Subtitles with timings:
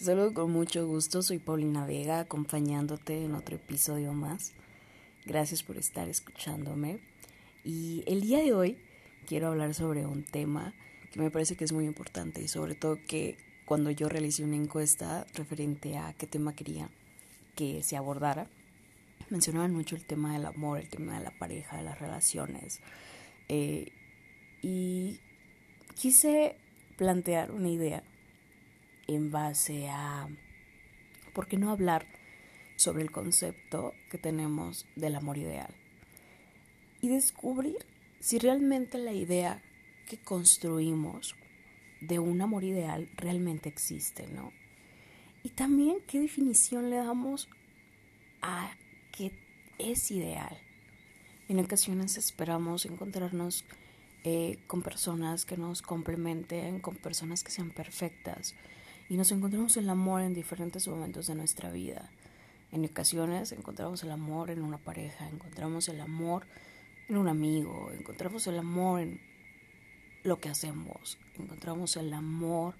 [0.00, 4.54] Te saludo con mucho gusto, soy Paulina Vega, acompañándote en otro episodio más.
[5.26, 7.00] Gracias por estar escuchándome.
[7.64, 8.78] Y el día de hoy
[9.26, 10.72] quiero hablar sobre un tema
[11.12, 13.36] que me parece que es muy importante y sobre todo que
[13.66, 16.88] cuando yo realicé una encuesta referente a qué tema quería
[17.54, 18.48] que se abordara,
[19.28, 22.80] mencionaban mucho el tema del amor, el tema de la pareja, de las relaciones.
[23.50, 23.92] Eh,
[24.62, 25.20] y
[25.94, 26.56] quise
[26.96, 28.02] plantear una idea
[29.16, 30.28] en base a,
[31.32, 32.06] ¿por qué no hablar
[32.76, 35.74] sobre el concepto que tenemos del amor ideal?
[37.00, 37.78] Y descubrir
[38.20, 39.62] si realmente la idea
[40.06, 41.34] que construimos
[42.00, 44.52] de un amor ideal realmente existe, ¿no?
[45.42, 47.48] Y también qué definición le damos
[48.42, 48.70] a
[49.12, 49.32] qué
[49.78, 50.58] es ideal.
[51.48, 53.64] En ocasiones esperamos encontrarnos
[54.22, 58.54] eh, con personas que nos complementen, con personas que sean perfectas.
[59.10, 62.12] Y nos encontramos el amor en diferentes momentos de nuestra vida.
[62.70, 66.46] En ocasiones encontramos el amor en una pareja, encontramos el amor
[67.08, 69.20] en un amigo, encontramos el amor en
[70.22, 72.76] lo que hacemos, encontramos el amor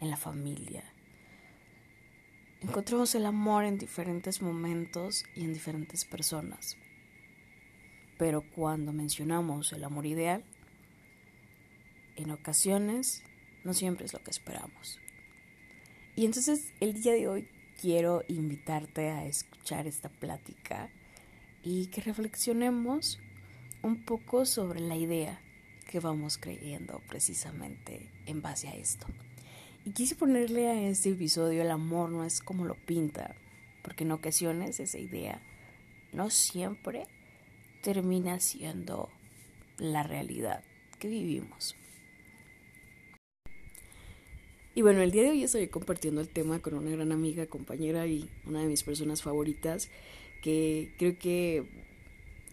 [0.00, 0.82] en la familia.
[2.62, 6.76] Encontramos el amor en diferentes momentos y en diferentes personas.
[8.18, 10.42] Pero cuando mencionamos el amor ideal,
[12.16, 13.22] en ocasiones
[13.62, 14.99] no siempre es lo que esperamos.
[16.16, 17.48] Y entonces el día de hoy
[17.80, 20.90] quiero invitarte a escuchar esta plática
[21.62, 23.18] y que reflexionemos
[23.82, 25.40] un poco sobre la idea
[25.88, 29.06] que vamos creyendo precisamente en base a esto.
[29.84, 33.34] Y quise ponerle a este episodio el amor no es como lo pinta,
[33.82, 35.40] porque en ocasiones esa idea
[36.12, 37.06] no siempre
[37.82, 39.08] termina siendo
[39.78, 40.62] la realidad
[40.98, 41.76] que vivimos.
[44.72, 48.06] Y bueno, el día de hoy estoy compartiendo el tema con una gran amiga, compañera
[48.06, 49.88] y una de mis personas favoritas
[50.42, 51.64] que creo que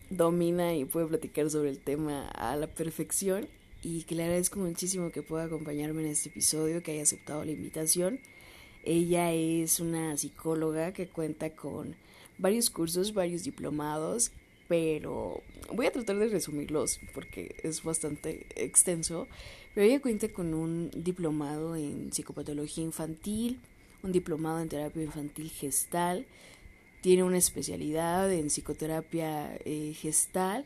[0.10, 3.48] domina y puede platicar sobre el tema a la perfección
[3.84, 7.52] y que le agradezco muchísimo que pueda acompañarme en este episodio, que haya aceptado la
[7.52, 8.20] invitación.
[8.84, 11.96] Ella es una psicóloga que cuenta con
[12.40, 14.32] varios cursos, varios diplomados,
[14.68, 19.28] pero voy a tratar de resumirlos porque es bastante extenso.
[19.78, 23.60] Pero ella cuenta con un diplomado en psicopatología infantil,
[24.02, 26.26] un diplomado en terapia infantil gestal,
[27.02, 30.66] tiene una especialidad en psicoterapia eh, gestal,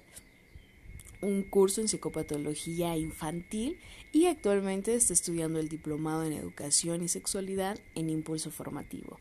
[1.19, 3.77] un curso en psicopatología infantil
[4.13, 9.19] y actualmente está estudiando el diplomado en educación y sexualidad en impulso formativo.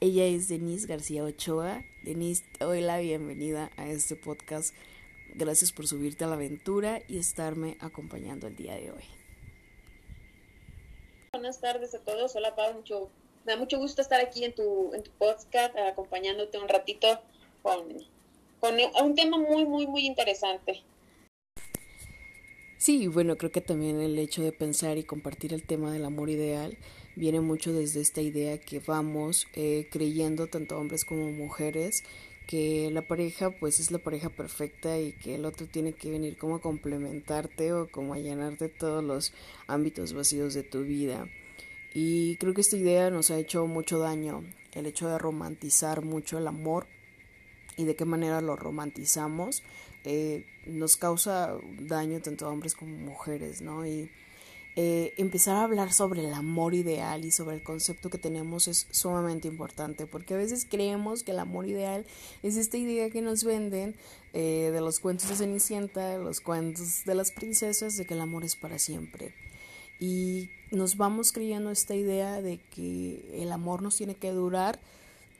[0.00, 1.82] Ella es Denise García Ochoa.
[2.02, 4.74] Denise, doy la bienvenida a este podcast.
[5.34, 9.19] Gracias por subirte a la aventura y estarme acompañando el día de hoy.
[11.50, 12.36] Buenas tardes a todos.
[12.36, 12.74] Hola, Pau.
[12.74, 13.10] Mucho,
[13.44, 17.08] me da mucho gusto estar aquí en tu, en tu podcast, acompañándote un ratito
[17.60, 17.88] con,
[19.02, 20.84] un tema muy, muy, muy interesante.
[22.78, 26.30] Sí, bueno, creo que también el hecho de pensar y compartir el tema del amor
[26.30, 26.78] ideal
[27.16, 32.04] viene mucho desde esta idea que vamos eh, creyendo tanto hombres como mujeres
[32.46, 36.36] que la pareja pues es la pareja perfecta y que el otro tiene que venir
[36.36, 39.32] como a complementarte o como a llenarte todos los
[39.66, 41.28] ámbitos vacíos de tu vida.
[41.92, 46.38] Y creo que esta idea nos ha hecho mucho daño, el hecho de romantizar mucho
[46.38, 46.86] el amor
[47.76, 49.62] y de qué manera lo romantizamos
[50.04, 53.86] eh, nos causa daño tanto a hombres como mujeres, ¿no?
[53.86, 54.10] Y
[54.76, 58.86] eh, empezar a hablar sobre el amor ideal y sobre el concepto que tenemos es
[58.92, 62.06] sumamente importante porque a veces creemos que el amor ideal
[62.42, 63.96] es esta idea que nos venden
[64.32, 68.20] eh, de los cuentos de Cenicienta, de los cuentos de las princesas, de que el
[68.20, 69.34] amor es para siempre.
[70.00, 74.80] Y nos vamos creyendo esta idea de que el amor nos tiene que durar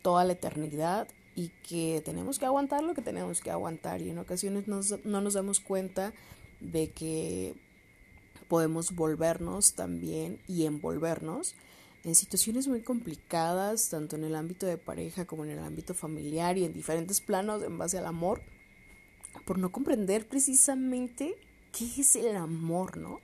[0.02, 4.18] toda la eternidad y que tenemos que aguantar lo que tenemos que aguantar y en
[4.18, 6.12] ocasiones no nos damos cuenta
[6.60, 7.54] de que
[8.48, 11.54] podemos volvernos también y envolvernos
[12.04, 16.56] en situaciones muy complicadas, tanto en el ámbito de pareja como en el ámbito familiar
[16.58, 18.42] y en diferentes planos en base al amor,
[19.44, 21.36] por no comprender precisamente
[21.76, 23.20] qué es el amor, ¿no?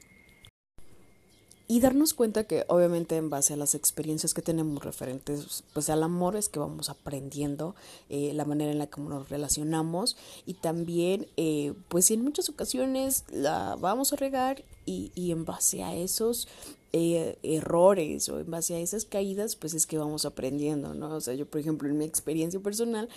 [1.69, 6.03] Y darnos cuenta que obviamente en base a las experiencias que tenemos referentes pues al
[6.03, 7.75] amor es que vamos aprendiendo
[8.09, 10.17] eh, la manera en la que nos relacionamos
[10.47, 15.83] y también eh, pues en muchas ocasiones la vamos a regar y, y en base
[15.83, 16.47] a esos
[16.93, 21.21] eh, errores o en base a esas caídas pues es que vamos aprendiendo no o
[21.21, 23.09] sea yo por ejemplo en mi experiencia personal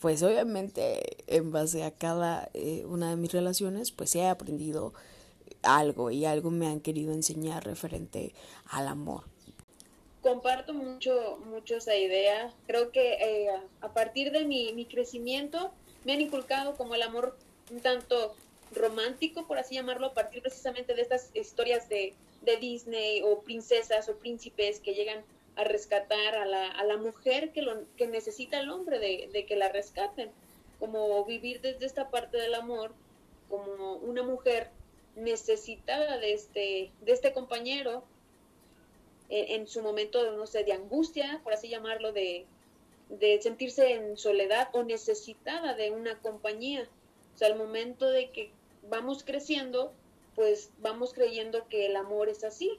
[0.00, 2.50] pues obviamente en base a cada
[2.86, 4.92] una de mis relaciones pues he aprendido
[5.64, 8.34] algo y algo me han querido enseñar referente
[8.66, 9.24] al amor.
[10.22, 12.52] Comparto mucho, mucho esa idea.
[12.66, 13.50] Creo que eh,
[13.80, 15.70] a partir de mi, mi crecimiento
[16.04, 17.36] me han inculcado como el amor
[17.70, 18.34] un tanto
[18.72, 24.08] romántico, por así llamarlo, a partir precisamente de estas historias de, de Disney o princesas
[24.08, 25.22] o príncipes que llegan
[25.56, 29.46] a rescatar a la, a la mujer que, lo, que necesita el hombre de, de,
[29.46, 30.30] que la rescaten.
[30.80, 32.92] Como vivir desde esta parte del amor,
[33.48, 34.70] como una mujer
[35.16, 38.04] necesitada de este, de este compañero
[39.30, 42.44] en, su momento, no sé, de angustia, por así llamarlo, de,
[43.08, 46.86] de sentirse en soledad o necesitada de una compañía.
[47.34, 48.50] O sea, al momento de que
[48.88, 49.92] vamos creciendo,
[50.34, 52.78] pues vamos creyendo que el amor es así,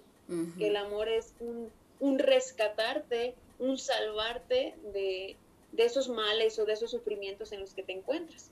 [0.58, 5.36] que el amor es un, un rescatarte, un salvarte de,
[5.72, 8.50] de, esos males o de esos sufrimientos en los que te encuentras.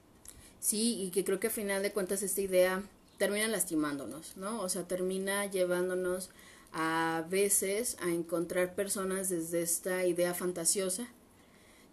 [0.59, 2.83] Sí, y que creo que al final de cuentas esta idea
[3.23, 4.59] termina lastimándonos, ¿no?
[4.59, 6.29] O sea, termina llevándonos
[6.73, 11.07] a veces a encontrar personas desde esta idea fantasiosa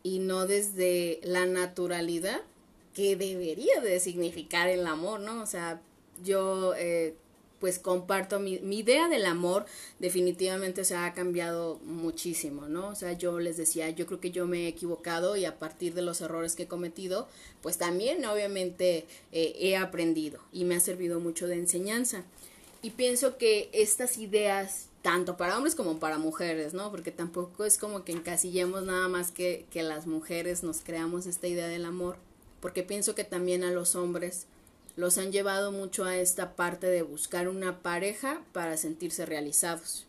[0.03, 2.41] y no desde la naturalidad
[2.94, 5.41] que debería de significar el amor, ¿no?
[5.41, 5.81] O sea,
[6.25, 7.15] yo eh,
[7.60, 9.66] pues comparto mi, idea del amor
[9.98, 12.88] definitivamente se ha cambiado muchísimo, ¿no?
[12.88, 15.94] O sea, yo les decía, yo creo que yo me he equivocado y a partir
[15.94, 17.28] de los errores que he cometido,
[17.60, 22.24] pues también obviamente eh, he aprendido y me ha servido mucho de enseñanza.
[22.82, 26.90] Y pienso que estas ideas, tanto para hombres como para mujeres, ¿no?
[26.90, 31.46] Porque tampoco es como que encasillemos nada más que, que las mujeres nos creamos esta
[31.46, 32.16] idea del amor,
[32.60, 34.46] porque pienso que también a los hombres
[34.96, 40.06] los han llevado mucho a esta parte de buscar una pareja para sentirse realizados.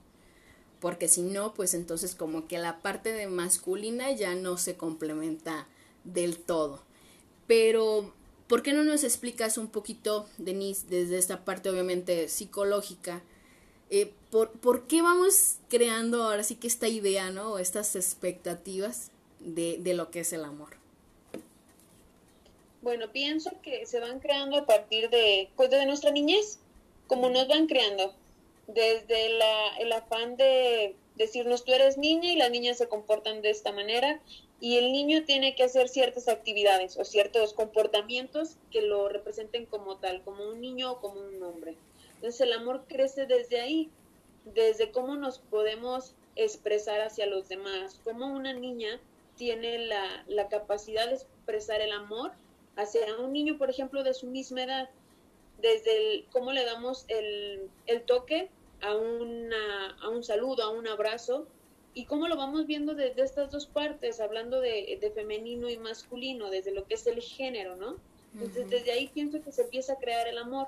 [0.80, 5.68] Porque si no, pues entonces como que la parte de masculina ya no se complementa
[6.04, 6.82] del todo.
[7.48, 8.14] Pero,
[8.48, 13.22] ¿por qué no nos explicas un poquito, Denise, desde esta parte obviamente psicológica?
[13.90, 17.54] Eh, por, por, qué vamos creando ahora sí que esta idea, ¿no?
[17.54, 20.81] O estas expectativas de, de lo que es el amor.
[22.82, 26.60] Bueno, pienso que se van creando a partir de, pues, de nuestra niñez,
[27.08, 28.14] como nos van creando,
[28.68, 33.52] desde la, el afán de decirnos tú eres niña y las niñas se comportan de
[33.52, 34.20] esta manera
[34.60, 39.98] y el niño tiene que hacer ciertas actividades o ciertos comportamientos que lo representen como
[39.98, 41.76] tal, como un niño o como un hombre.
[42.16, 43.90] Entonces el amor crece desde ahí,
[44.46, 49.00] desde cómo nos podemos expresar hacia los demás, cómo una niña
[49.36, 52.32] tiene la, la capacidad de expresar el amor
[52.76, 54.90] hacia un niño, por ejemplo, de su misma edad,
[55.62, 58.50] desde el, cómo le damos el, el toque
[58.82, 61.48] a, una, a un saludo, a un abrazo,
[61.94, 66.50] y cómo lo vamos viendo desde estas dos partes, hablando de, de, femenino y masculino,
[66.50, 67.98] desde lo que es el género, ¿no?
[68.34, 70.68] Entonces, desde ahí pienso que se empieza a crear el amor.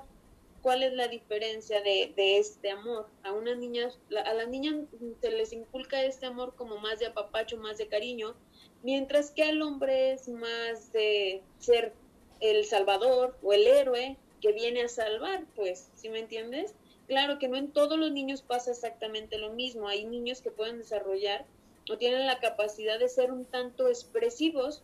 [0.64, 3.06] ¿Cuál es la diferencia de, de este amor?
[3.22, 3.90] A una niña,
[4.24, 4.76] a las niñas
[5.20, 8.34] se les inculca este amor como más de apapacho, más de cariño,
[8.82, 11.92] mientras que al hombre es más de ser
[12.40, 16.72] el salvador o el héroe que viene a salvar, pues, ¿sí me entiendes?
[17.08, 20.78] Claro que no en todos los niños pasa exactamente lo mismo, hay niños que pueden
[20.78, 21.44] desarrollar
[21.90, 24.82] o tienen la capacidad de ser un tanto expresivos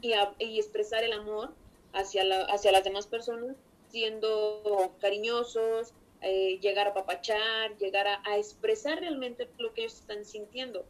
[0.00, 1.52] y, y, expresar el amor
[1.92, 3.56] hacia, la, hacia las demás personas,
[3.94, 10.84] siendo cariñosos, eh, llegar a papachar, llegar a, expresar realmente lo que ellos están sintiendo.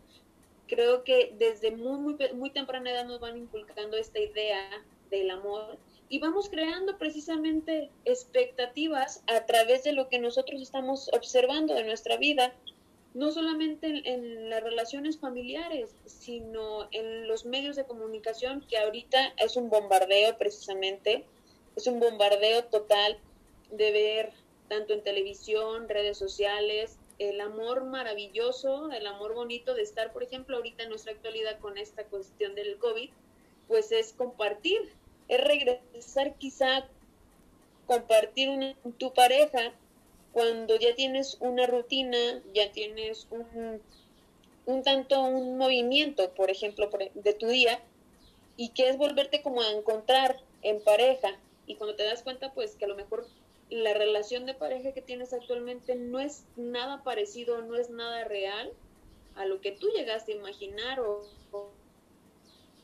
[0.68, 4.66] Creo que desde muy, muy, muy temprana edad nos van inculcando esta idea
[5.10, 5.76] del amor
[6.08, 12.16] y vamos creando precisamente expectativas a través de lo que nosotros estamos observando de nuestra
[12.16, 12.54] vida,
[13.12, 19.34] no solamente en, en, las relaciones familiares, sino en los medios de comunicación, que ahorita
[19.36, 21.26] es un bombardeo precisamente,
[21.76, 23.18] es un bombardeo total
[23.70, 24.32] de ver
[24.68, 30.56] tanto en televisión, redes sociales, el amor maravilloso, el amor bonito de estar, por ejemplo,
[30.56, 33.10] ahorita en nuestra actualidad con esta cuestión del COVID,
[33.68, 34.80] pues es compartir,
[35.28, 36.86] es regresar quizá,
[37.86, 39.72] compartir tu pareja
[40.32, 43.80] cuando ya tienes una rutina, ya tienes un,
[44.66, 47.80] un tanto un movimiento, por ejemplo, de tu día,
[48.56, 52.76] y que es volverte como a encontrar en pareja, y cuando te das cuenta, pues
[52.76, 53.26] que a lo mejor
[53.70, 58.72] la relación de pareja que tienes actualmente no es nada parecido, no es nada real
[59.36, 61.22] a lo que tú llegaste a imaginar o,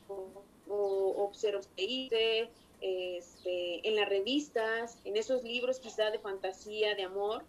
[0.09, 7.45] o, observaste este, en las revistas, en esos libros quizá de fantasía, de amor,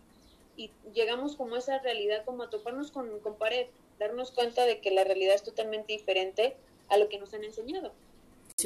[0.58, 4.82] y llegamos como a esa realidad, como a toparnos con, con pared, darnos cuenta de
[4.82, 6.56] que la realidad es totalmente diferente
[6.90, 7.94] a lo que nos han enseñado.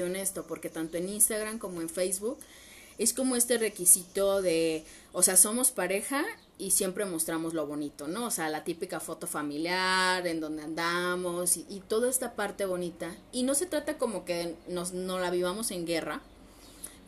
[0.03, 2.37] Esto, porque tanto en Instagram como en Facebook
[2.97, 6.23] es como este requisito de, o sea, somos pareja
[6.57, 8.25] y siempre mostramos lo bonito, ¿no?
[8.25, 13.15] O sea, la típica foto familiar, en donde andamos y, toda esta parte bonita.
[13.31, 16.21] Y no se trata como que nos, no la vivamos en guerra,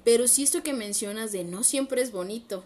[0.04, 2.64] pero sí esto que mencionas de no siempre es bonito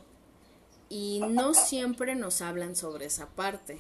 [0.90, 3.80] y no siempre nos hablan sobre esa parte.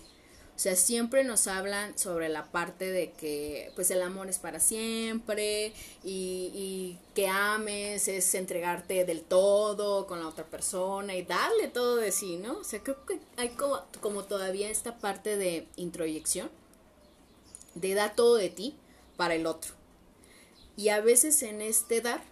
[0.55, 4.59] O sea, siempre nos hablan sobre la parte de que pues el amor es para
[4.59, 11.67] siempre y, y, que ames es entregarte del todo con la otra persona y darle
[11.67, 12.59] todo de sí, ¿no?
[12.59, 16.51] O sea, creo que hay como, como todavía esta parte de introyección,
[17.73, 18.75] de dar todo de ti
[19.17, 19.73] para el otro.
[20.77, 22.23] Y a veces en este dar,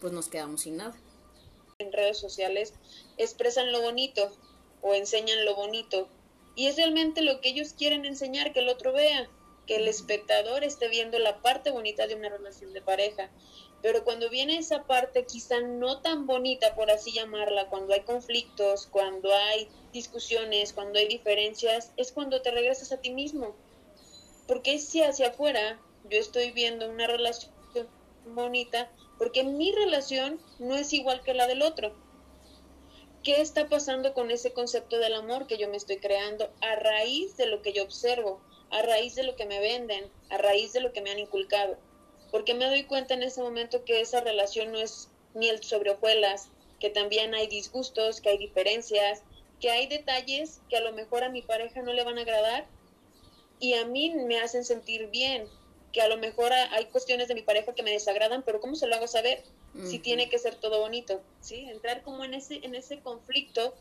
[0.00, 0.94] pues nos quedamos sin nada.
[1.78, 2.74] En redes sociales
[3.16, 4.30] expresan lo bonito
[4.82, 6.08] o enseñan lo bonito
[6.54, 9.28] y es realmente lo que ellos quieren enseñar, que el otro vea,
[9.66, 13.30] que el espectador esté viendo la parte bonita de una relación de pareja.
[13.82, 18.86] Pero cuando viene esa parte quizá no tan bonita, por así llamarla, cuando hay conflictos,
[18.88, 23.54] cuando hay discusiones, cuando hay diferencias, es cuando te regresas a ti mismo.
[24.46, 25.80] Porque si hacia afuera
[26.10, 27.52] yo estoy viendo una relación
[28.26, 31.94] bonita, porque mi relación no es igual que la del otro
[33.22, 37.36] ¿Qué está pasando con ese concepto del amor que yo me estoy creando a raíz
[37.36, 40.80] de lo que yo observo, a raíz de lo que me venden, a raíz de
[40.80, 41.76] lo que me han inculcado?
[42.30, 46.48] Porque me doy cuenta en ese momento que esa relación no es miel sobre hojuelas,
[46.78, 49.22] que también hay disgustos, que hay diferencias,
[49.60, 52.66] que hay detalles que a lo mejor a mi pareja no le van a agradar
[53.58, 55.46] y a mí me hacen sentir bien,
[55.92, 58.86] que a lo mejor hay cuestiones de mi pareja que me desagradan, pero ¿cómo se
[58.86, 59.44] lo hago saber?
[59.84, 61.60] Si tiene que ser todo bonito, ¿sí?
[61.70, 63.72] Entrar como en ese, en ese conflicto,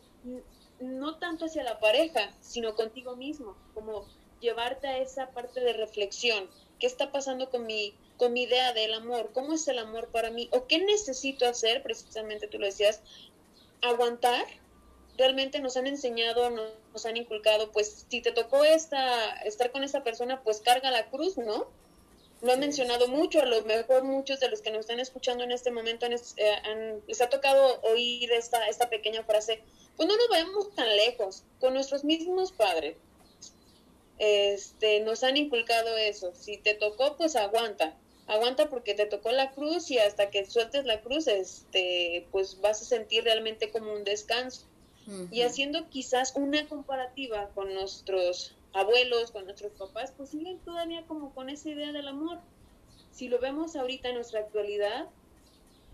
[0.80, 4.06] no tanto hacia la pareja, sino contigo mismo, como
[4.40, 6.50] llevarte a esa parte de reflexión.
[6.80, 9.32] ¿Qué está pasando con mi, con mi idea del amor?
[9.34, 10.48] ¿Cómo es el amor para mí?
[10.52, 11.84] ¿O qué necesito hacer?
[11.84, 13.02] Precisamente tú lo decías,
[13.82, 14.46] aguantar.
[15.18, 20.04] Realmente nos han enseñado, nos han inculcado, pues si te tocó esta, estar con esa
[20.04, 21.68] persona, pues carga la cruz, ¿no?
[22.42, 25.52] Lo he mencionado mucho, a lo mejor muchos de los que nos están escuchando en
[25.52, 29.62] este momento eh, les ha tocado oír esta, esta pequeña frase,
[29.98, 32.96] pues no nos vayamos tan lejos, con nuestros mismos padres.
[34.18, 39.52] Este, nos han inculcado eso, si te tocó, pues aguanta, aguanta porque te tocó la
[39.52, 44.04] cruz y hasta que sueltes la cruz, este, pues vas a sentir realmente como un
[44.04, 44.66] descanso.
[45.32, 51.34] Y haciendo quizás una comparativa con nuestros abuelos, con nuestros papás, pues siguen todavía como
[51.34, 52.40] con esa idea del amor.
[53.12, 55.08] Si lo vemos ahorita en nuestra actualidad,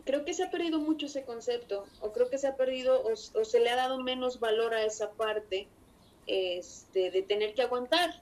[0.06, 3.16] creo que se ha perdido mucho ese concepto, o creo que se ha perdido o,
[3.16, 5.68] se le ha dado menos valor a esa parte
[6.28, 8.22] este, de tener que aguantar.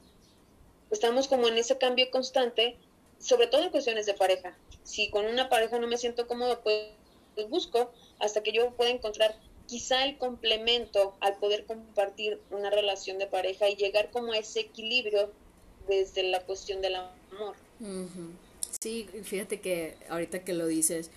[0.91, 2.77] Estamos como en ese cambio constante,
[3.19, 4.55] sobre todo en cuestiones de pareja.
[4.83, 6.89] Si con una pareja no me siento cómodo, pues,
[7.35, 9.35] pues busco hasta que yo pueda encontrar
[9.73, 14.59] quizá el complemento al poder compartir una relación de pareja y llegar como a ese
[14.59, 15.31] equilibrio
[15.87, 17.55] desde la cuestión del amor.
[18.79, 21.09] Sí, fíjate que ahorita que lo dices,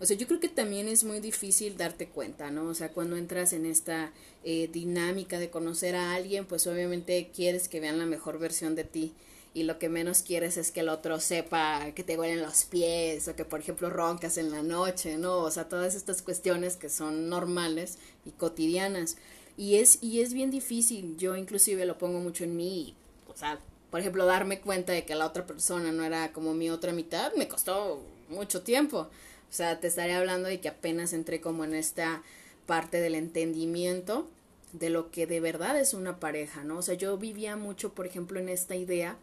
[0.00, 2.70] o sea, yo creo que también es muy difícil darte cuenta, ¿no?
[2.70, 4.10] O sea, cuando entras en esta
[4.42, 8.84] eh, dinámica de conocer a alguien, pues obviamente quieres que vean la mejor versión de
[8.84, 9.12] ti
[9.58, 13.26] y lo que menos quieres es que el otro sepa que te huelen los pies
[13.26, 15.38] o que por ejemplo roncas en la noche, ¿no?
[15.38, 19.16] O sea, todas estas cuestiones que son normales y cotidianas.
[19.56, 22.94] Y es, y es bien difícil, yo inclusive lo pongo mucho en mí,
[23.26, 23.58] o sea,
[23.90, 27.32] por ejemplo, darme cuenta de que la otra persona no era como mi otra mitad,
[27.34, 29.08] me costó mucho tiempo.
[29.50, 32.22] O sea, te estaré hablando de que apenas entré como en esta
[32.66, 34.28] parte del entendimiento
[34.72, 36.78] de lo que de verdad es una pareja, ¿no?
[36.78, 39.16] O sea, yo vivía mucho, por ejemplo, en esta idea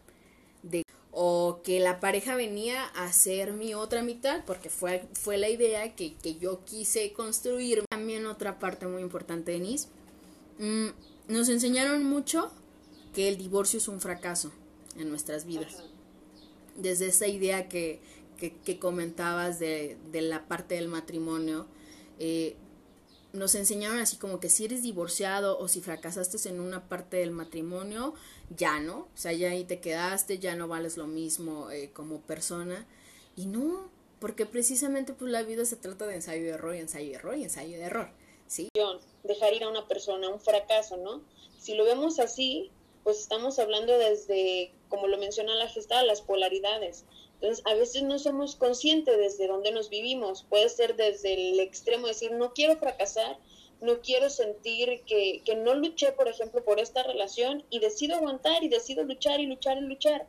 [1.18, 5.96] o que la pareja venía a ser mi otra mitad, porque fue, fue la idea
[5.96, 7.82] que, yo quise construir.
[7.88, 9.88] También otra parte muy importante, Denise,
[10.58, 10.88] mm,
[11.28, 12.52] nos enseñaron mucho
[13.14, 14.52] que el divorcio es un fracaso
[14.98, 15.84] en nuestras vidas.
[16.76, 17.98] Desde esa idea que,
[18.36, 21.66] que, comentabas de, de, la parte del matrimonio,
[22.18, 22.56] eh,
[23.36, 27.30] nos enseñaron así como que si eres divorciado o si fracasaste en una parte del
[27.30, 28.14] matrimonio,
[28.50, 32.20] ya no, o sea, ya ahí te quedaste, ya no vales lo mismo eh, como
[32.20, 32.86] persona.
[33.36, 33.90] Y no,
[34.20, 37.36] porque precisamente pues la vida se trata de ensayo y error y ensayo y error
[37.36, 38.10] y ensayo de error.
[38.46, 38.68] Sí.
[39.24, 41.20] Dejar ir a una persona, un fracaso, ¿no?
[41.58, 42.70] Si lo vemos así,
[43.02, 47.04] pues estamos hablando desde, como lo menciona la gestada, las polaridades.
[47.40, 50.44] Entonces, a veces no somos conscientes desde dónde nos vivimos.
[50.48, 53.38] Puede ser desde el extremo, decir, no quiero fracasar,
[53.80, 58.64] no quiero sentir que, que no luché, por ejemplo, por esta relación y decido aguantar
[58.64, 60.26] y decido luchar y luchar y luchar.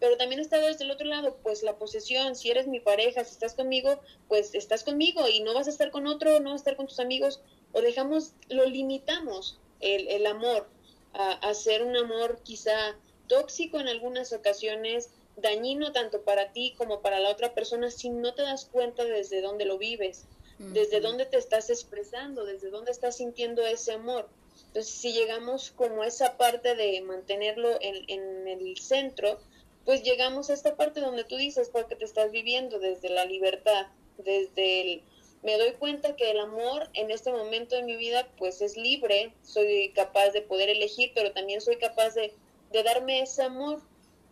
[0.00, 3.32] Pero también está desde el otro lado, pues la posesión, si eres mi pareja, si
[3.32, 6.62] estás conmigo, pues estás conmigo y no vas a estar con otro, no vas a
[6.62, 7.40] estar con tus amigos,
[7.72, 10.68] o dejamos, lo limitamos, el, el amor,
[11.12, 12.96] a, a ser un amor quizá
[13.28, 18.34] tóxico en algunas ocasiones, dañino tanto para ti como para la otra persona si no
[18.34, 20.26] te das cuenta desde dónde lo vives,
[20.58, 24.28] desde dónde te estás expresando, desde dónde estás sintiendo ese amor.
[24.66, 29.40] Entonces, si llegamos como a esa parte de mantenerlo en, en el centro,
[29.84, 33.86] pues llegamos a esta parte donde tú dices, porque te estás viviendo desde la libertad,
[34.18, 35.02] desde el...
[35.42, 39.32] Me doy cuenta que el amor en este momento de mi vida pues es libre,
[39.42, 42.34] soy capaz de poder elegir, pero también soy capaz de,
[42.70, 43.80] de darme ese amor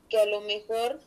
[0.08, 1.00] que a lo mejor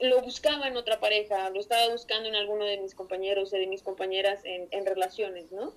[0.00, 3.66] lo buscaba en otra pareja, lo estaba buscando en alguno de mis compañeros o de
[3.66, 5.72] mis compañeras en, en relaciones, ¿no?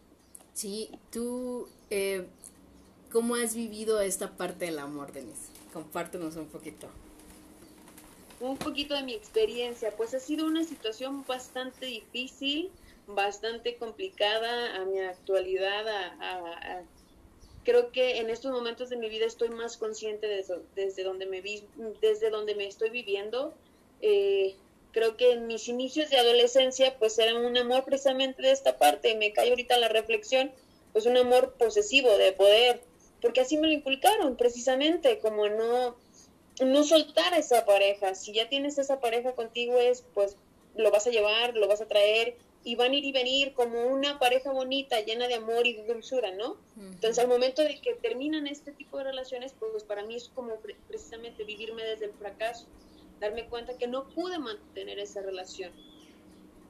[0.53, 2.27] Sí, tú, eh,
[3.11, 5.49] ¿cómo has vivido esta parte del amor, Denise?
[5.73, 6.87] Compártenos un poquito.
[8.39, 12.71] Un poquito de mi experiencia, pues ha sido una situación bastante difícil,
[13.07, 16.83] bastante complicada a mi actualidad, a, a, a
[17.63, 21.41] creo que en estos momentos de mi vida estoy más consciente de desde donde me
[21.41, 21.63] vi,
[22.01, 23.53] desde donde me estoy viviendo.
[24.01, 24.55] Eh,
[24.91, 29.15] creo que en mis inicios de adolescencia, pues era un amor precisamente de esta parte.
[29.15, 30.51] Me cae ahorita la reflexión,
[30.93, 32.81] pues un amor posesivo de poder,
[33.21, 35.95] porque así me lo inculcaron, precisamente, como no,
[36.63, 38.15] no soltar a esa pareja.
[38.15, 40.35] Si ya tienes esa pareja contigo, es pues
[40.75, 43.87] lo vas a llevar, lo vas a traer y van a ir y venir como
[43.87, 46.57] una pareja bonita, llena de amor y de dulzura, ¿no?
[46.77, 50.53] Entonces, al momento de que terminan este tipo de relaciones, pues para mí es como
[50.87, 52.67] precisamente vivirme desde el fracaso,
[53.19, 55.71] darme cuenta que no pude mantener esa relación.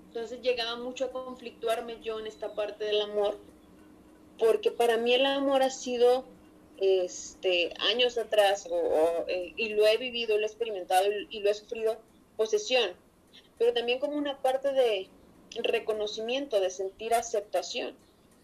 [0.07, 3.37] Entonces llegaba mucho a conflictuarme yo en esta parte del amor,
[4.39, 6.25] porque para mí el amor ha sido
[6.77, 11.39] este, años atrás, o, o, eh, y lo he vivido, lo he experimentado y, y
[11.41, 11.97] lo he sufrido,
[12.37, 12.91] posesión,
[13.57, 15.09] pero también como una parte de
[15.63, 17.95] reconocimiento, de sentir aceptación,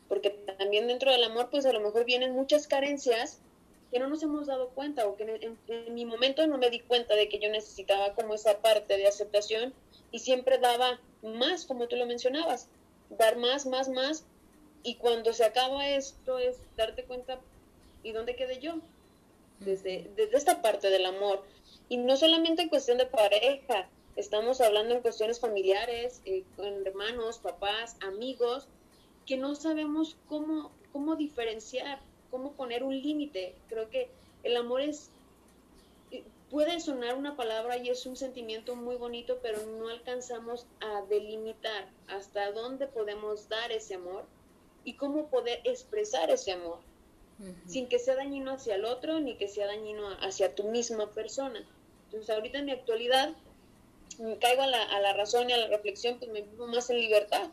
[0.09, 3.39] porque también dentro del amor, pues a lo mejor vienen muchas carencias
[3.91, 6.79] que no nos hemos dado cuenta o que en, en, mi momento no me di
[6.79, 9.73] cuenta de que yo necesitaba como esa parte de aceptación
[10.11, 12.67] y siempre daba más, como tú lo mencionabas,
[13.09, 14.25] dar más, más, más
[14.83, 17.39] y cuando se acaba esto es darte cuenta
[18.03, 18.75] y dónde quedé yo
[19.59, 21.43] desde, desde esta parte del amor.
[21.89, 27.37] Y no solamente en cuestión de pareja, Estamos hablando en cuestiones familiares, eh, con hermanos,
[27.37, 28.67] papás, amigos,
[29.27, 31.99] que no sabemos cómo, cómo diferenciar,
[32.31, 33.53] cómo poner un límite.
[33.69, 34.09] Creo que
[34.41, 35.11] el amor es,
[36.09, 41.03] eh, puede sonar una palabra y es un sentimiento muy bonito, pero no alcanzamos a
[41.03, 44.25] delimitar hasta dónde podemos dar ese amor
[44.83, 46.79] y cómo poder expresar ese amor,
[47.39, 47.67] uh -huh.
[47.67, 51.63] sin que sea dañino hacia el otro ni que sea dañino hacia tu misma persona.
[52.05, 53.35] Entonces, ahorita en mi actualidad,
[54.39, 56.99] caigo a la, a la razón y a la reflexión, pues me vivo más en
[56.99, 57.49] libertad,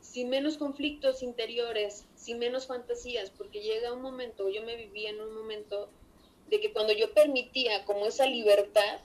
[0.00, 5.20] sin menos conflictos interiores, sin menos fantasías, porque llega un momento, yo me vivía en
[5.20, 5.88] un momento
[6.48, 9.00] de que cuando yo permitía como esa libertad,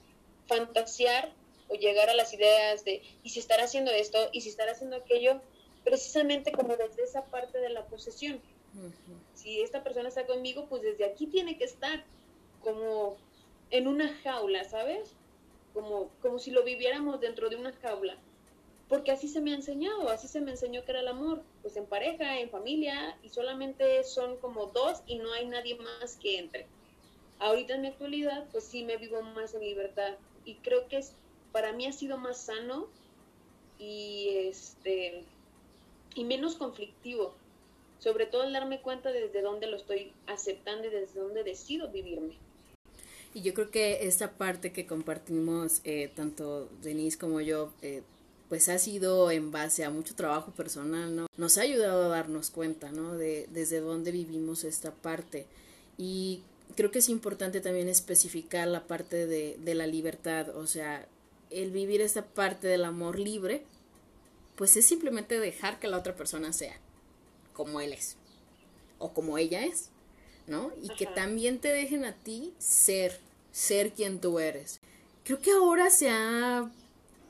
[0.48, 1.32] fantasear
[1.70, 4.98] o llegar a las ideas de, y si estará haciendo esto, y si estará haciendo
[4.98, 5.42] aquello,
[5.84, 8.42] precisamente como desde esa parte de la posesión.
[8.74, 8.92] Uh -huh.
[9.34, 12.04] Si esta persona está conmigo, pues desde aquí tiene que estar
[12.62, 13.18] como
[13.70, 15.14] en una jaula, ¿sabes?
[15.76, 18.18] Como, como si lo viviéramos dentro de una jaula.
[18.90, 21.76] Porque así se me ha enseñado, así se me enseñó que era el amor, pues
[21.76, 26.40] en pareja, en familia, y solamente son como dos y no hay nadie más que
[26.40, 26.66] entre.
[27.40, 30.14] Ahorita en mi actualidad, pues sí me vivo más en libertad
[30.46, 31.14] y creo que es,
[31.52, 32.88] para mí ha sido más sano
[33.78, 35.24] y, este,
[36.14, 37.34] y menos conflictivo,
[38.00, 42.38] sobre todo el darme cuenta desde dónde lo estoy aceptando y desde dónde decido vivirme.
[43.36, 48.02] Y yo creo que esta parte que compartimos, eh, tanto Denise como yo, eh,
[48.48, 51.28] pues ha sido en base a mucho trabajo personal, ¿no?
[51.36, 53.18] Nos ha ayudado a darnos cuenta, ¿no?
[53.18, 55.48] De desde dónde vivimos esta parte.
[55.98, 56.44] Y
[56.78, 61.06] creo que es importante también especificar la parte de, de la libertad, o sea,
[61.50, 63.64] el vivir esta parte del amor libre,
[64.56, 66.80] pues es simplemente dejar que la otra persona sea
[67.52, 68.16] como él es
[68.98, 69.90] o como ella es.
[70.48, 70.72] ¿No?
[70.82, 70.96] Y Ajá.
[70.98, 73.20] que también te dejen a ti ser,
[73.52, 74.80] ser quien tú eres.
[75.24, 76.70] Creo que ahora se ha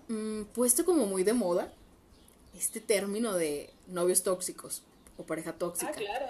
[0.08, 1.71] mmm, puesto como muy de moda
[2.58, 4.82] este término de novios tóxicos
[5.17, 5.91] o pareja tóxica.
[5.91, 6.25] Ah, claro.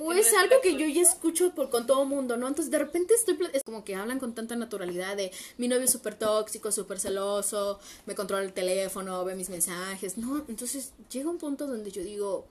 [0.00, 2.46] O es algo que yo ya escucho por, con todo mundo, ¿no?
[2.46, 5.90] Entonces de repente estoy, es como que hablan con tanta naturalidad de mi novio es
[5.90, 10.44] súper tóxico, súper celoso, me controla el teléfono, ve mis mensajes, ¿no?
[10.48, 12.46] Entonces llega un punto donde yo digo,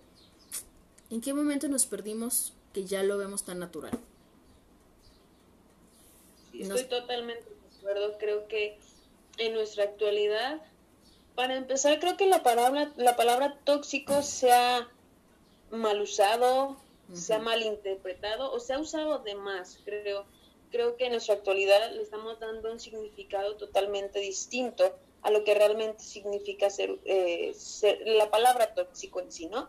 [1.09, 3.91] ¿en qué momento nos perdimos que ya lo vemos tan natural?
[6.53, 8.77] Estoy totalmente de acuerdo, creo que
[9.37, 10.61] en nuestra actualidad,
[11.35, 14.87] para empezar, creo que la palabra, la palabra tóxico se ha
[15.71, 16.77] mal usado,
[17.13, 20.25] se ha malinterpretado o se ha usado de más, creo.
[20.71, 25.53] Creo que en nuestra actualidad le estamos dando un significado totalmente distinto a lo que
[25.53, 29.67] realmente significa ser, eh, ser la palabra tóxico en sí, ¿no?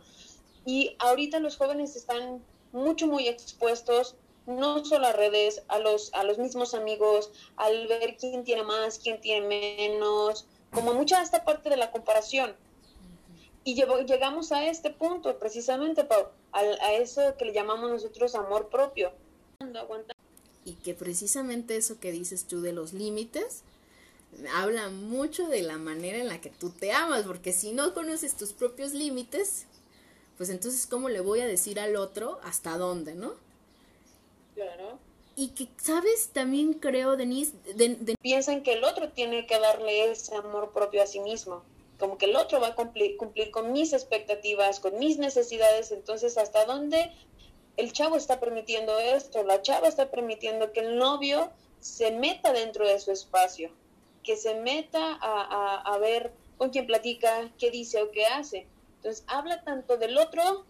[0.65, 6.25] Y ahorita los jóvenes están mucho, muy expuestos, no solo a redes, a los, a
[6.25, 11.71] los mismos amigos, al ver quién tiene más, quién tiene menos, como mucha esta parte
[11.71, 12.55] de la comparación.
[13.65, 18.69] Y llegamos a este punto, precisamente, Pau, a, a, eso que le llamamos nosotros amor
[18.69, 19.13] propio.
[20.65, 23.63] Y que precisamente eso que dices tú de los límites,
[24.55, 28.37] habla mucho de la manera en la que tú te amas, porque si no conoces
[28.37, 29.67] tus propios límites,
[30.43, 33.35] pues entonces, ¿cómo le voy a decir al otro hasta dónde, no?
[34.57, 34.99] Claro.
[35.37, 36.31] Y que, ¿sabes?
[36.33, 37.53] También creo, Denise...
[38.21, 41.63] Piensan que el otro tiene que darle ese amor propio a sí mismo
[42.01, 46.37] como que el otro va a cumplir, cumplir con mis expectativas, con mis necesidades, entonces
[46.37, 47.13] hasta dónde
[47.77, 52.89] el chavo está permitiendo esto, la chava está permitiendo que el novio se meta dentro
[52.89, 53.71] de su espacio,
[54.25, 58.67] que se meta a, a, ver con quién platica, qué dice o qué hace.
[59.03, 60.65] Entonces habla tanto del otro,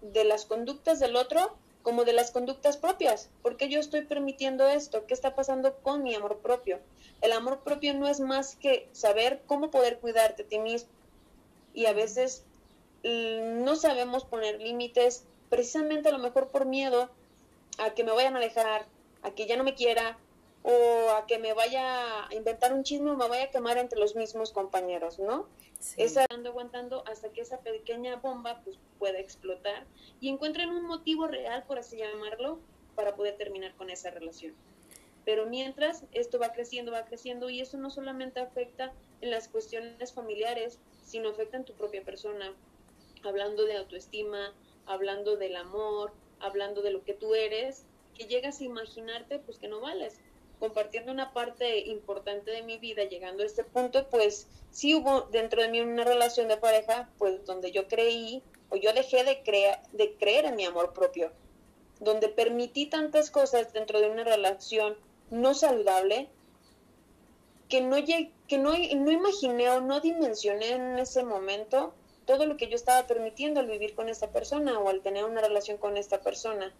[0.00, 3.30] de las conductas del otro, como de las conductas propias.
[3.42, 5.06] porque yo estoy permitiendo esto?
[5.06, 6.78] ¿Qué está pasando con mi amor propio?
[7.20, 10.88] El amor propio no es más que saber cómo poder cuidarte a ti mismo.
[11.74, 12.44] Y a veces
[13.02, 17.10] mm, no sabemos poner límites precisamente a lo mejor por miedo
[17.78, 18.86] a que me vayan a dejar,
[19.22, 20.16] a que ya no me quiera
[20.64, 24.00] o a que me vaya a inventar un chisme o me vaya a quemar entre
[24.00, 25.46] los mismos compañeros, ¿no?
[25.78, 26.02] Sí.
[26.02, 26.24] Esa
[26.54, 29.84] aguantando hasta que esa pequeña bomba pues pueda explotar
[30.20, 32.60] y encuentren un motivo real, por así llamarlo,
[32.94, 34.54] para poder terminar con esa relación.
[35.24, 40.12] Pero mientras esto va creciendo, va creciendo y eso no solamente afecta en las cuestiones
[40.12, 42.54] familiares, sino afecta en tu propia persona,
[43.22, 44.54] hablando de autoestima,
[44.86, 49.68] hablando del amor, hablando de lo que tú eres, que llegas a imaginarte pues que
[49.68, 50.20] no vales.
[50.64, 55.60] Compartiendo una parte importante de mi vida, llegando a este punto, pues sí hubo dentro
[55.60, 60.44] de mí una relación de pareja, pues donde yo creí o yo dejé de, creer
[60.46, 61.32] en mi amor propio,
[62.00, 64.96] donde permití tantas cosas dentro de una relación
[65.30, 66.30] no saludable
[67.68, 71.92] que no, que no, no imaginé o no dimensioné en ese momento
[72.24, 75.42] todo lo que yo estaba permitiendo al vivir con esta persona o al tener una
[75.42, 76.72] relación con esta persona.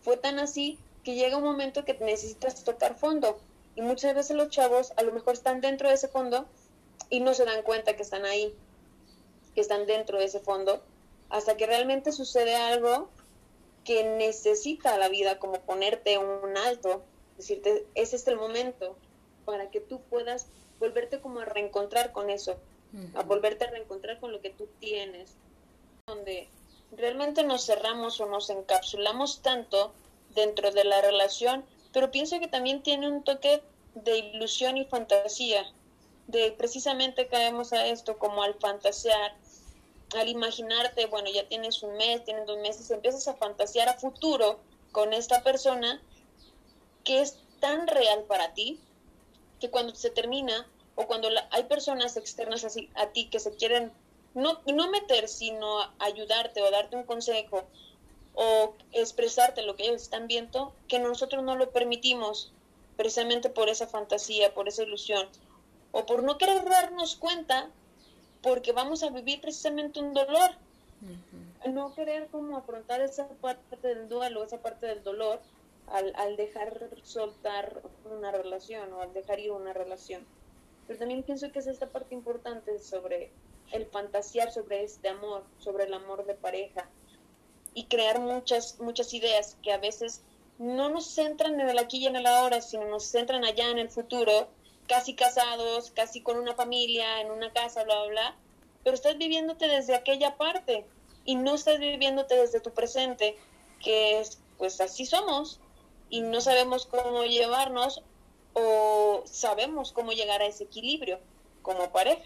[0.00, 3.38] Fue tan así que llega un momento que necesitas tocar fondo.
[3.76, 6.46] Y muchas veces los chavos a lo mejor están dentro de ese fondo
[7.08, 8.54] y no se dan cuenta que están ahí,
[9.54, 10.82] que están dentro de ese fondo,
[11.28, 13.08] hasta que realmente sucede algo
[13.84, 17.02] que necesita la vida, como ponerte un alto,
[17.36, 18.96] decirte, ese es el momento
[19.44, 20.46] para que tú puedas
[20.78, 22.56] volverte como a reencontrar con eso,
[23.14, 25.32] a volverte a reencontrar con lo que tú tienes,
[26.06, 26.48] donde
[26.92, 29.92] realmente nos cerramos o nos encapsulamos tanto
[30.34, 33.62] dentro de la relación, pero pienso que también tiene un toque
[33.94, 35.64] de ilusión y fantasía,
[36.28, 39.34] de precisamente caemos a esto como al fantasear,
[40.16, 44.60] al imaginarte, bueno, ya tienes un mes, tienes dos meses, empiezas a fantasear a futuro
[44.92, 46.00] con esta persona
[47.04, 48.80] que es tan real para ti
[49.60, 53.92] que cuando se termina o cuando hay personas externas así, a ti que se quieren
[54.34, 57.64] no, no meter, sino ayudarte o darte un consejo
[58.34, 62.52] o expresarte lo que ellos están viendo, que nosotros no lo permitimos
[62.96, 65.26] precisamente por esa fantasía, por esa ilusión,
[65.92, 67.70] o por no querer darnos cuenta,
[68.42, 70.50] porque vamos a vivir precisamente un dolor.
[71.66, 75.40] No querer como afrontar esa parte del duelo, esa parte del dolor,
[75.88, 80.24] al, al dejar soltar una relación o al dejar ir una relación.
[80.86, 83.30] Pero también pienso que es esta parte importante sobre
[83.72, 86.88] el fantasear sobre este amor, sobre el amor de pareja
[87.74, 90.22] y crear muchas, muchas ideas que a veces
[90.58, 93.78] no nos centran en el aquí y en el ahora, sino nos centran allá en
[93.78, 94.48] el futuro,
[94.86, 98.36] casi casados, casi con una familia, en una casa, bla, bla, bla,
[98.84, 100.86] pero estás viviéndote desde aquella parte
[101.24, 103.36] y no estás viviéndote desde tu presente,
[103.82, 105.60] que es, pues así somos,
[106.10, 108.02] y no sabemos cómo llevarnos
[108.52, 111.20] o sabemos cómo llegar a ese equilibrio
[111.62, 112.24] como pareja,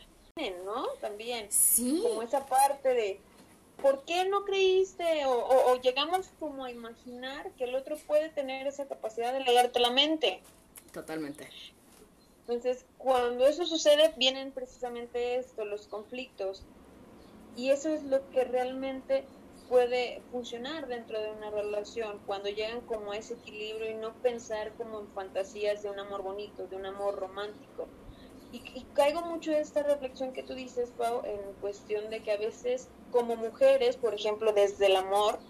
[0.64, 0.86] ¿no?
[1.00, 1.52] También.
[1.52, 2.00] Sí.
[2.02, 3.20] Como esa parte de
[3.80, 5.24] ¿por qué no creíste?
[5.26, 9.90] O, llegamos como a imaginar que el otro puede tener esa capacidad de leerte la
[9.90, 10.40] mente.
[10.92, 11.48] Totalmente.
[12.40, 16.62] Entonces, cuando eso sucede, vienen precisamente esto, los conflictos.
[17.56, 19.24] Y eso es lo que realmente
[19.68, 24.72] puede funcionar dentro de una relación, cuando llegan como a ese equilibrio y no pensar
[24.74, 27.88] como en fantasías de un amor bonito, de un amor romántico.
[28.54, 32.36] Y, caigo mucho en esta reflexión que tú dices, Pau, en cuestión de que a
[32.36, 35.40] veces como mujeres, por ejemplo, desde el amor,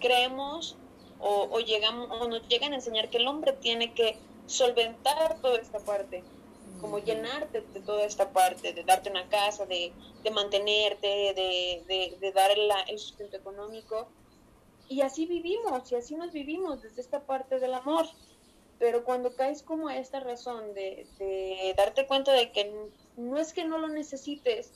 [0.00, 0.76] creemos
[1.20, 5.58] o, o, llegamos, o nos llegan a enseñar que el hombre tiene que solventar toda
[5.58, 6.24] esta parte,
[6.80, 12.16] como llenarte de toda esta parte, de darte una casa, de, de mantenerte, de, de,
[12.18, 12.50] de dar
[12.88, 14.08] el sustento económico.
[14.88, 18.06] Y así vivimos, y así nos vivimos desde esta parte del amor.
[18.78, 22.72] Pero cuando caes como a esta razón de, de darte cuenta de que
[23.16, 24.72] no es que no lo necesites,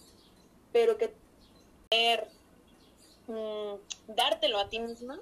[0.72, 1.14] pero que
[3.28, 5.20] mm, dártelo a ti misma,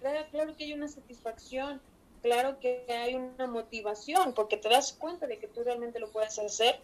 [0.00, 1.80] claro, claro que hay una satisfacción
[2.24, 6.38] claro que hay una motivación, porque te das cuenta de que tú realmente lo puedes
[6.38, 6.80] hacer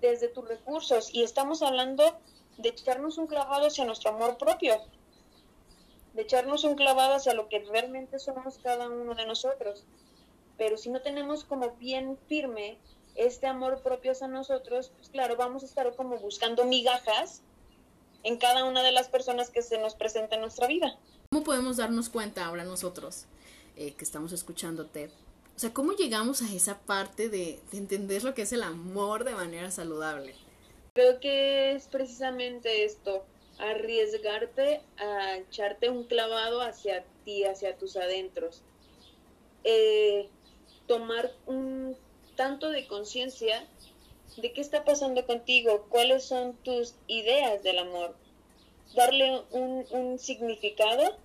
[0.00, 1.14] desde tus recursos.
[1.14, 2.18] Y estamos hablando
[2.58, 4.74] de echarnos un clavado hacia nuestro amor propio,
[6.14, 9.84] de echarnos un clavado hacia lo que realmente somos cada uno de nosotros.
[10.56, 12.78] Pero si no tenemos como bien firme
[13.14, 17.42] este amor propio hacia nosotros, pues claro, vamos a estar como buscando migajas
[18.22, 20.98] en cada una de las personas que se nos presenta en nuestra vida.
[21.30, 23.26] ¿Cómo podemos darnos cuenta ahora nosotros
[23.76, 25.10] eh, que estamos escuchándote.
[25.56, 29.34] O sea, ¿cómo llegamos a esa parte de, entender lo que es el amor de
[29.34, 30.34] manera saludable?
[30.94, 33.24] Creo que es precisamente esto,
[33.58, 38.62] arriesgarte a echarte un clavado hacia ti, hacia tus adentros.
[39.64, 40.28] Eh,
[40.86, 41.96] tomar un
[42.36, 43.66] tanto de conciencia
[44.36, 48.16] de qué está pasando contigo, cuáles son tus ideas del amor,
[48.94, 51.16] darle un, un significado,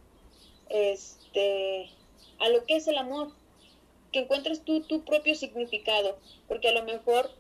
[0.70, 1.90] este,
[2.40, 3.32] a lo que es el amor,
[4.12, 7.32] que encuentres tú tu propio significado, porque a lo mejor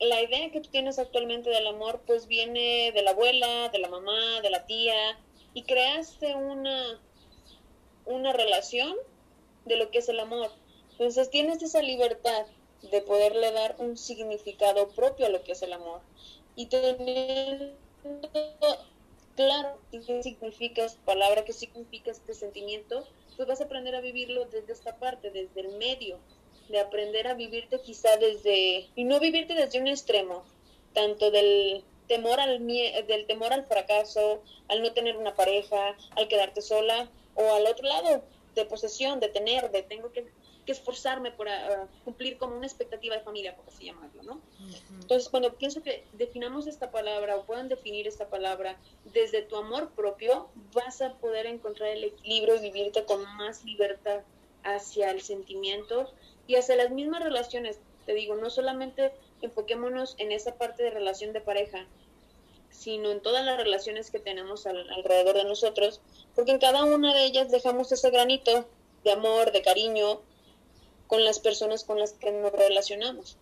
[0.00, 3.88] la idea que tú tienes actualmente del amor pues viene de la abuela, de la
[3.88, 5.18] mamá, de la tía,
[5.54, 7.00] y creaste una,
[8.06, 8.96] una relación
[9.64, 10.50] de lo que es el amor.
[11.02, 12.46] Entonces tienes esa libertad
[12.92, 16.00] de poderle dar un significado propio a lo que es el amor.
[16.54, 17.74] Y tener
[19.34, 23.04] claro qué significa esta palabra, qué significa este sentimiento,
[23.36, 26.20] pues vas a aprender a vivirlo desde esta parte, desde el medio,
[26.68, 30.44] de aprender a vivirte quizá desde, y no vivirte desde un extremo,
[30.92, 36.62] tanto del temor al del temor al fracaso, al no tener una pareja, al quedarte
[36.62, 38.22] sola, o al otro lado,
[38.54, 40.30] de posesión, de tener, de tengo que
[40.64, 44.40] que esforzarme por ah, cumplir como una expectativa de familia, por así llamarlo, ¿no?
[45.00, 48.76] Entonces, cuando pienso que definamos esta palabra o puedan definir esta palabra
[49.12, 54.20] desde tu amor propio, vas a poder encontrar el equilibrio y vivirte con más libertad
[54.62, 56.12] hacia el sentimiento
[56.46, 57.80] y hacia las mismas relaciones.
[58.06, 61.86] Te digo, no solamente enfoquémonos en esa parte de relación de pareja,
[62.70, 66.00] sino en todas las relaciones que tenemos alrededor de nosotros,
[66.34, 68.66] porque en cada una de ellas dejamos ese granito
[69.04, 70.20] de amor, de cariño,
[71.12, 73.36] con las personas con las que nos relacionamos.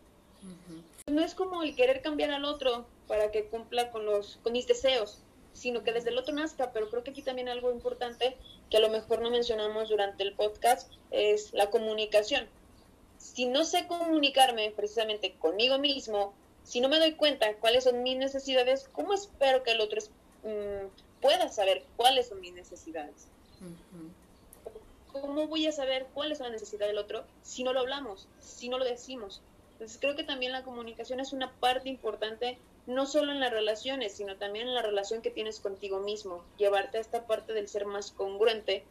[1.07, 4.67] No es como el querer cambiar al otro para que cumpla con, los, con mis
[4.67, 5.19] deseos,
[5.53, 8.37] sino que desde el otro nazca, pero creo que aquí también algo importante
[8.71, 12.49] que a lo mejor no mencionamos durante el podcast es la comunicación.
[13.19, 18.17] Si no sé comunicarme precisamente conmigo mismo, si no me doy cuenta cuáles son mis
[18.17, 20.01] necesidades, ¿cómo espero que el otro
[20.43, 23.29] mm, pueda saber cuáles son mis necesidades?
[25.13, 28.69] ¿Cómo voy a saber cuál es la necesidad del otro si no lo hablamos, si
[28.69, 29.41] no lo decimos?
[29.73, 34.13] Entonces creo que también la comunicación es una parte importante, no solo en las relaciones,
[34.13, 37.87] sino también en la relación que tienes contigo mismo, llevarte a esta parte del ser
[37.87, 38.85] más congruente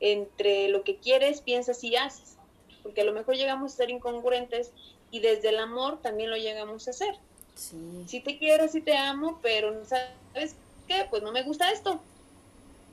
[0.00, 2.36] entre lo que quieres, piensas y haces,
[2.82, 4.72] porque a lo mejor llegamos a ser incongruentes
[5.10, 7.14] y desde el amor también lo llegamos a hacer.
[7.54, 8.04] Sí.
[8.06, 11.06] Si te quiero, si te amo, pero ¿sabes qué?
[11.08, 12.00] Pues no me gusta esto.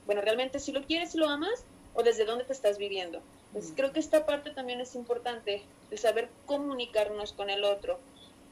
[0.06, 3.21] Bueno, realmente si lo quieres, si lo amas, o desde dónde te estás viviendo.
[3.47, 7.99] Entonces, creo que esta parte también es importante, de saber comunicarnos con el otro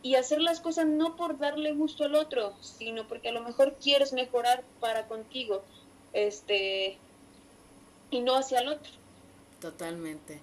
[0.04, 3.76] y hacer las cosas no por darle gusto al otro, sino porque a lo mejor
[3.82, 5.64] quieres mejorar para contigo,
[6.14, 6.98] este,
[8.10, 8.92] y no hacia el otro.
[9.60, 10.40] Totalmente.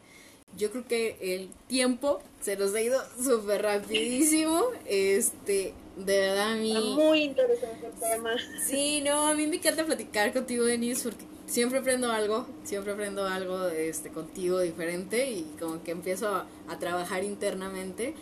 [0.56, 4.64] Yo creo que el tiempo se nos ha ido súper rapidísimo.
[4.86, 6.94] Este, de verdad a mí.
[6.96, 8.30] Muy interesante el tema.
[8.64, 13.26] Sí, no, a mí me encanta platicar contigo, Denise, porque siempre aprendo algo, siempre aprendo
[13.26, 16.46] algo este, contigo diferente y como que empiezo a,
[16.78, 18.14] trabajar internamente.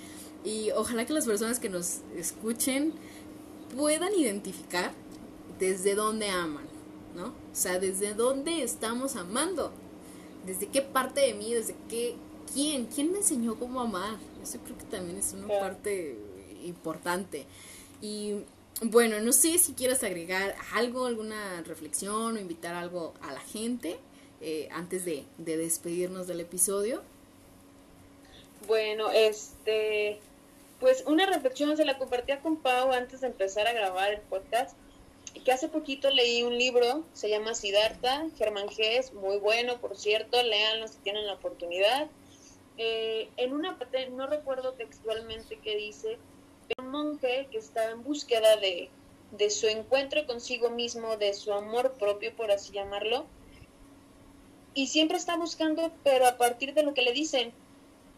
[0.44, 2.94] Y ojalá que las personas que nos escuchen
[3.76, 4.92] puedan identificar
[5.58, 6.66] desde dónde aman,
[7.16, 7.26] ¿no?
[7.26, 9.72] O sea, ¿desde dónde estamos amando?
[10.46, 11.52] ¿Desde qué parte de mí?
[11.52, 12.14] ¿Desde qué?
[12.54, 12.86] ¿Quién?
[12.86, 14.18] ¿Quién me enseñó cómo amar?
[14.40, 16.16] Eso creo que también es una parte
[16.64, 17.46] importante.
[18.00, 18.44] Y
[18.82, 23.98] bueno, no sé si quieres agregar algo, alguna reflexión o invitar algo a la gente
[24.40, 27.02] eh, antes de, de despedirnos del episodio.
[28.66, 30.18] Bueno, este,
[30.80, 34.76] pues una reflexión se la compartía con Pau antes de empezar a grabar el podcast,
[35.44, 39.12] que hace poquito leí un libro, se llama Siddhartha, Germán G.
[39.12, 42.08] muy bueno, por cierto, léanlo si tienen la oportunidad.
[42.78, 46.18] Eh, en una parte, no recuerdo textualmente qué dice,
[46.78, 48.90] un monje que está en búsqueda de,
[49.32, 53.26] de su encuentro consigo mismo, de su amor propio, por así llamarlo,
[54.74, 57.52] y siempre está buscando, pero a partir de lo que le dicen,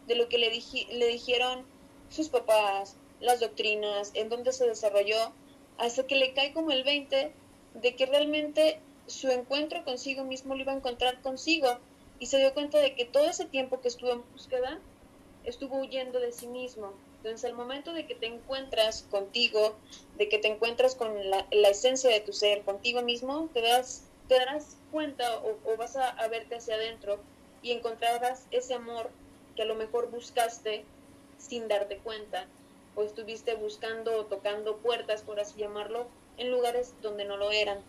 [0.07, 1.65] de lo que le, le dijeron
[2.09, 5.31] sus papás, las doctrinas, en dónde se desarrolló,
[5.77, 7.31] hasta que le cae como el 20
[7.75, 11.79] de que realmente su encuentro consigo mismo lo iba a encontrar consigo
[12.19, 14.79] y se dio cuenta de que todo ese tiempo que estuvo en búsqueda
[15.45, 16.93] estuvo huyendo de sí mismo.
[17.19, 19.75] Entonces, al momento de que te encuentras contigo,
[20.17, 25.41] de que te encuentras con la, esencia de tu ser, contigo mismo, te darás cuenta
[25.43, 27.19] o, vas a, verte hacia adentro
[27.61, 29.09] y encontrarás ese amor
[29.57, 30.85] que a lo mejor buscaste
[31.37, 32.47] sin darte cuenta
[32.95, 37.79] o estuviste buscando o tocando puertas, por así llamarlo, en lugares donde no lo eran.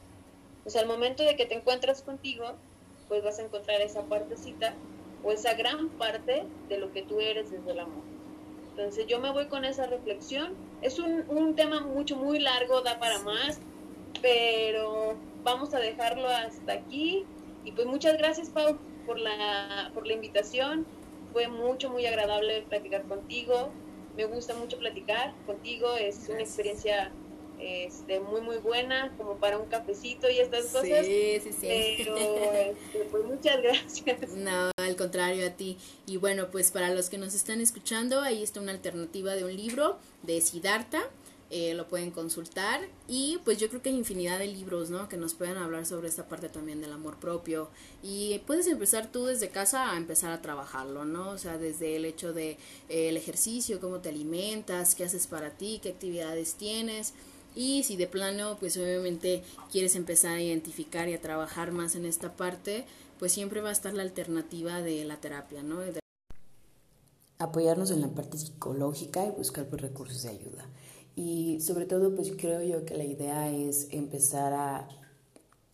[0.66, 2.52] Sea, al momento de que te encuentras contigo,
[3.08, 4.74] pues vas a encontrar esa partecita
[5.22, 8.09] o esa gran parte de lo que tú eres desde el amor.
[8.70, 10.54] Entonces yo me voy con esa reflexión.
[10.82, 13.60] Es un, un tema mucho, muy largo, da para más,
[14.22, 17.24] pero vamos a dejarlo hasta aquí.
[17.64, 20.86] Y pues muchas gracias, Pau, por la, por la invitación.
[21.32, 23.70] Fue mucho, muy agradable platicar contigo.
[24.16, 25.94] Me gusta mucho platicar contigo.
[25.96, 27.12] Es una experiencia
[27.60, 31.06] este, muy, muy buena, como para un cafecito y estas cosas.
[31.06, 31.94] Sí, sí, sí.
[31.98, 34.30] Pero, este, pues muchas gracias.
[34.30, 35.78] No, al contrario a ti.
[36.06, 39.56] Y bueno, pues para los que nos están escuchando, ahí está una alternativa de un
[39.56, 41.10] libro de Siddhartha
[41.52, 45.08] eh, lo pueden consultar y pues yo creo que hay infinidad de libros, ¿no?
[45.08, 47.70] Que nos puedan hablar sobre esta parte también del amor propio
[48.04, 51.30] y puedes empezar tú desde casa a empezar a trabajarlo, ¿no?
[51.30, 52.50] O sea, desde el hecho de
[52.88, 57.14] eh, el ejercicio, cómo te alimentas, qué haces para ti, qué actividades tienes
[57.54, 62.04] y si de plano pues obviamente quieres empezar a identificar y a trabajar más en
[62.04, 62.84] esta parte,
[63.18, 65.80] pues siempre va a estar la alternativa de la terapia, ¿no?
[67.38, 70.66] Apoyarnos en la parte psicológica y buscar pues, recursos de ayuda.
[71.16, 74.88] Y sobre todo, pues creo yo que la idea es empezar a,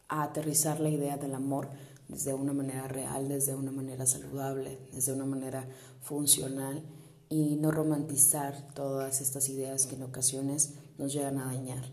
[0.08, 1.68] aterrizar la idea del amor
[2.08, 5.68] desde una manera real, desde una manera saludable, desde una manera
[6.00, 6.82] funcional
[7.28, 11.84] y no romantizar todas estas ideas que en ocasiones nos llegan a dañar.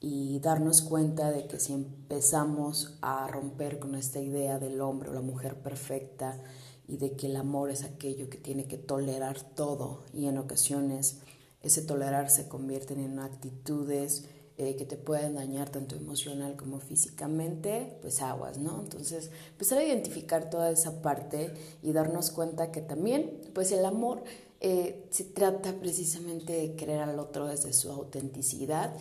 [0.00, 5.12] Y darnos cuenta de que si empezamos a romper con esta idea del hombre o
[5.12, 6.42] la mujer perfecta
[6.88, 11.20] y de que el amor es aquello que tiene que tolerar todo y en ocasiones
[11.62, 14.24] ese tolerar se convierten en actitudes
[14.58, 18.80] eh, que te pueden dañar tanto emocional como físicamente, pues aguas, ¿no?
[18.80, 24.24] Entonces, empezar a identificar toda esa parte y darnos cuenta que también, pues el amor
[24.64, 28.94] eh, se trata precisamente de querer al otro desde su autenticidad,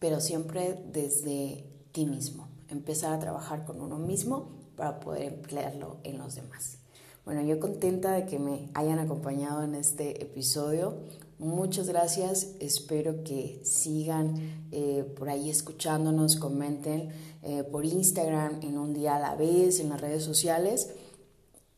[0.00, 2.48] pero siempre desde ti mismo.
[2.68, 6.78] Empezar a trabajar con uno mismo para poder emplearlo en los demás.
[7.24, 10.96] Bueno, yo contenta de que me hayan acompañado en este episodio.
[11.38, 17.10] Muchas gracias, espero que sigan eh, por ahí escuchándonos, comenten
[17.44, 20.90] eh, por Instagram en un día a la vez, en las redes sociales.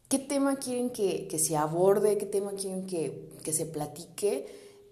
[0.09, 2.17] ¿Qué tema quieren que, que se aborde?
[2.17, 4.47] ¿Qué tema quieren que, que se platique?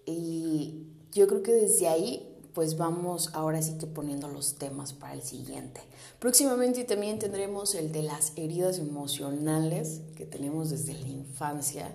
[0.05, 5.13] Y yo creo que desde ahí pues vamos ahora sí que poniendo los temas para
[5.13, 5.81] el siguiente.
[6.19, 11.93] Próximamente también tendremos el de las heridas emocionales que tenemos desde la infancia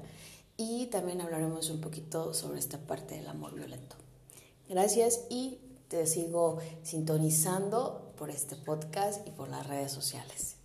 [0.58, 3.96] y también hablaremos un poquito sobre esta parte del amor violento.
[4.68, 10.59] Gracias y te sigo sintonizando por este podcast y por las redes sociales.